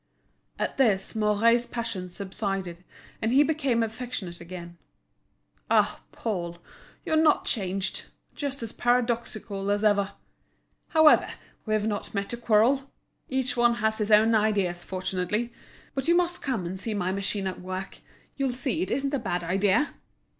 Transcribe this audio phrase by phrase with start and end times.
[0.57, 2.83] At this Mouret's passion subsided,
[3.21, 4.79] and he became affectionate again.
[5.69, 6.57] "Ah, Paul,
[7.05, 8.05] you're not changed.
[8.33, 10.13] Just as paradoxical as ever!
[10.87, 11.29] However,
[11.67, 12.89] we've not met to quarrel.
[13.29, 15.53] Each one has his own ideas, fortunately.
[15.93, 17.99] But you must come and see my machine at work;
[18.35, 19.93] you'll see it isn't a bad idea.